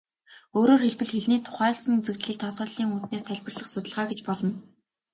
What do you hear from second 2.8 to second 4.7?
үүднээс тайлбарлах судалгаа гэж болно.